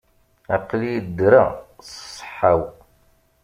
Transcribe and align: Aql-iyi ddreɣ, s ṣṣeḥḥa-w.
Aql-iyi 0.55 0.99
ddreɣ, 1.07 1.49
s 1.87 1.91
ṣṣeḥḥa-w. 2.05 2.61